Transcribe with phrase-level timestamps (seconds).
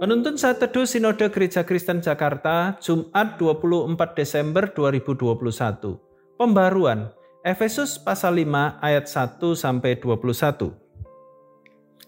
[0.00, 6.00] Penuntun saat teduh Sinode Gereja Kristen Jakarta, Jumat 24 Desember 2021.
[6.40, 7.12] Pembaruan,
[7.44, 10.72] Efesus pasal 5 ayat 1 sampai 21.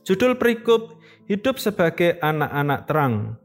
[0.09, 0.97] Judul perikop,
[1.29, 3.37] Hidup sebagai anak-anak terang.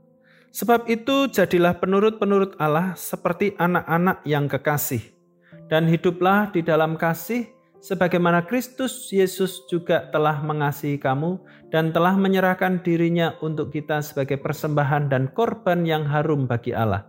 [0.55, 5.03] Sebab itu jadilah penurut-penurut Allah seperti anak-anak yang kekasih.
[5.67, 12.81] Dan hiduplah di dalam kasih sebagaimana Kristus Yesus juga telah mengasihi kamu dan telah menyerahkan
[12.81, 17.05] dirinya untuk kita sebagai persembahan dan korban yang harum bagi Allah.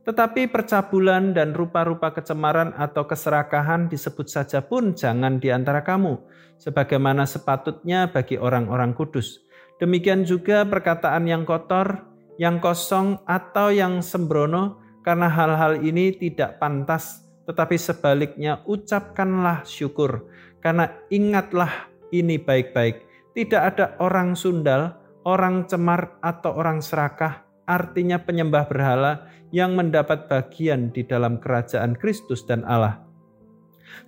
[0.00, 6.16] Tetapi percabulan dan rupa-rupa kecemaran atau keserakahan disebut saja pun jangan di antara kamu,
[6.56, 9.44] sebagaimana sepatutnya bagi orang-orang kudus.
[9.76, 12.04] Demikian juga perkataan yang kotor,
[12.40, 20.30] yang kosong, atau yang sembrono, karena hal-hal ini tidak pantas tetapi sebaliknya ucapkanlah syukur,
[20.62, 23.02] karena ingatlah ini baik-baik.
[23.34, 24.94] Tidak ada orang sundal,
[25.26, 32.46] orang cemar, atau orang serakah, artinya penyembah berhala yang mendapat bagian di dalam kerajaan Kristus
[32.46, 33.02] dan Allah.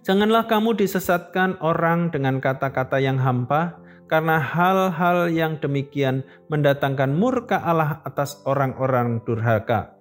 [0.06, 7.98] Janganlah kamu disesatkan orang dengan kata-kata yang hampa, karena hal-hal yang demikian mendatangkan murka Allah
[8.06, 9.98] atas orang-orang durhaka.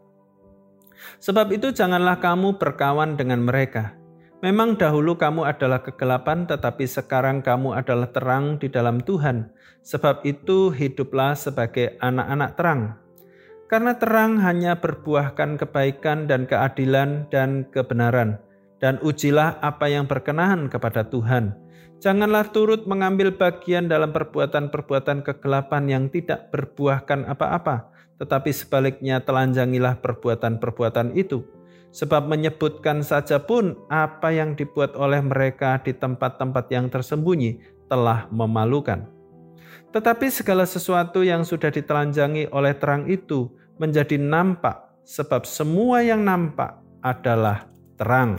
[1.21, 3.95] Sebab itu janganlah kamu berkawan dengan mereka.
[4.41, 9.53] Memang dahulu kamu adalah kegelapan, tetapi sekarang kamu adalah terang di dalam Tuhan.
[9.85, 12.81] Sebab itu hiduplah sebagai anak-anak terang.
[13.69, 18.41] Karena terang hanya berbuahkan kebaikan dan keadilan dan kebenaran.
[18.81, 21.53] Dan ujilah apa yang berkenan kepada Tuhan.
[22.02, 31.17] Janganlah turut mengambil bagian dalam perbuatan-perbuatan kegelapan yang tidak berbuahkan apa-apa tetapi sebaliknya telanjangilah perbuatan-perbuatan
[31.17, 31.41] itu.
[31.89, 37.58] Sebab menyebutkan saja pun apa yang dibuat oleh mereka di tempat-tempat yang tersembunyi
[37.89, 39.09] telah memalukan.
[39.89, 43.52] Tetapi segala sesuatu yang sudah ditelanjangi oleh terang itu
[43.82, 47.67] menjadi nampak, sebab semua yang nampak adalah
[47.99, 48.38] terang.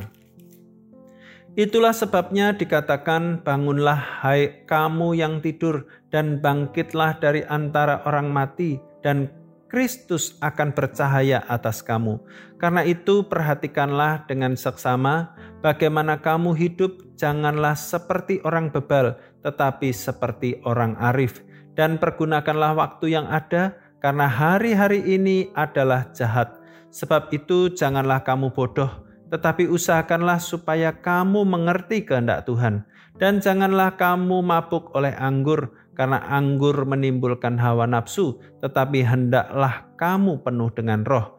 [1.53, 9.41] Itulah sebabnya dikatakan, "Bangunlah, hai kamu yang tidur, dan bangkitlah dari antara orang mati, dan
[9.72, 12.21] Kristus akan bercahaya atas kamu.
[12.60, 15.33] Karena itu, perhatikanlah dengan seksama
[15.65, 17.16] bagaimana kamu hidup.
[17.16, 21.41] Janganlah seperti orang bebal, tetapi seperti orang arif,
[21.72, 23.72] dan pergunakanlah waktu yang ada,
[24.05, 26.61] karena hari-hari ini adalah jahat.
[26.93, 32.84] Sebab itu, janganlah kamu bodoh, tetapi usahakanlah supaya kamu mengerti kehendak Tuhan,
[33.16, 40.70] dan janganlah kamu mabuk oleh anggur karena anggur menimbulkan hawa nafsu, tetapi hendaklah kamu penuh
[40.72, 41.36] dengan roh.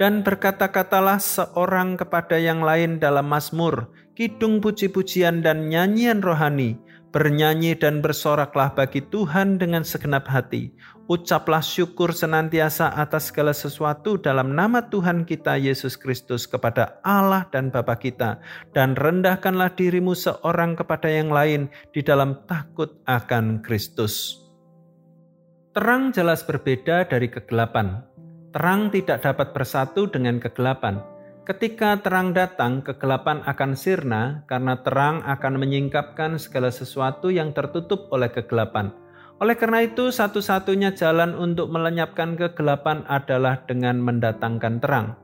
[0.00, 6.76] Dan berkata-katalah seorang kepada yang lain dalam Mazmur, kidung puji-pujian dan nyanyian rohani,
[7.12, 10.72] Bernyanyi dan bersoraklah bagi Tuhan dengan segenap hati.
[11.12, 17.68] Ucaplah syukur senantiasa atas segala sesuatu dalam nama Tuhan kita Yesus Kristus kepada Allah dan
[17.68, 18.40] Bapa kita.
[18.72, 24.40] Dan rendahkanlah dirimu seorang kepada yang lain di dalam takut akan Kristus.
[25.76, 28.08] Terang jelas berbeda dari kegelapan.
[28.56, 31.11] Terang tidak dapat bersatu dengan kegelapan
[31.42, 38.30] Ketika terang datang, kegelapan akan sirna karena terang akan menyingkapkan segala sesuatu yang tertutup oleh
[38.30, 38.94] kegelapan.
[39.42, 45.18] Oleh karena itu, satu-satunya jalan untuk melenyapkan kegelapan adalah dengan mendatangkan terang.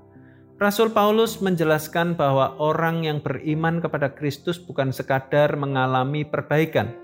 [0.59, 6.99] Rasul Paulus menjelaskan bahwa orang yang beriman kepada Kristus bukan sekadar mengalami perbaikan.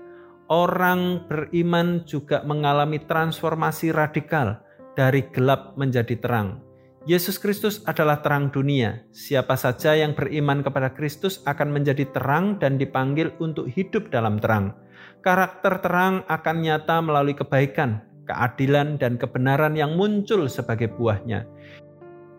[0.51, 4.59] Orang beriman juga mengalami transformasi radikal
[4.99, 6.59] dari gelap menjadi terang.
[7.05, 9.05] Yesus Kristus adalah terang dunia.
[9.13, 14.73] Siapa saja yang beriman kepada Kristus akan menjadi terang dan dipanggil untuk hidup dalam terang.
[15.21, 21.45] Karakter terang akan nyata melalui kebaikan, keadilan, dan kebenaran yang muncul sebagai buahnya.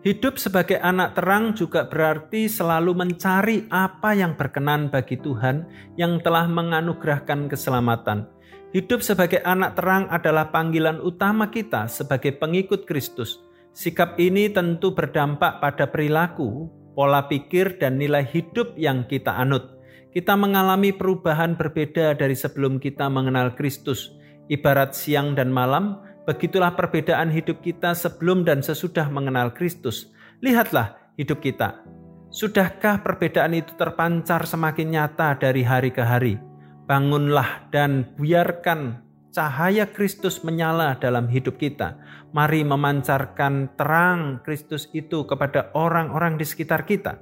[0.03, 5.63] Hidup sebagai anak terang juga berarti selalu mencari apa yang berkenan bagi Tuhan
[5.95, 8.27] yang telah menganugerahkan keselamatan.
[8.75, 13.46] Hidup sebagai anak terang adalah panggilan utama kita sebagai pengikut Kristus
[13.77, 16.65] Sikap ini tentu berdampak pada perilaku,
[16.97, 19.77] pola pikir, dan nilai hidup yang kita anut.
[20.09, 24.17] Kita mengalami perubahan berbeda dari sebelum kita mengenal Kristus.
[24.49, 30.09] Ibarat siang dan malam, begitulah perbedaan hidup kita sebelum dan sesudah mengenal Kristus.
[30.41, 31.85] Lihatlah hidup kita.
[32.33, 36.41] Sudahkah perbedaan itu terpancar semakin nyata dari hari ke hari?
[36.89, 39.05] Bangunlah dan biarkan
[39.37, 42.01] cahaya Kristus menyala dalam hidup kita.
[42.33, 47.21] Mari memancarkan terang Kristus itu kepada orang-orang di sekitar kita.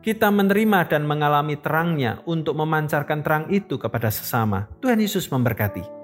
[0.00, 4.66] Kita menerima dan mengalami terangnya untuk memancarkan terang itu kepada sesama.
[4.80, 6.01] Tuhan Yesus memberkati.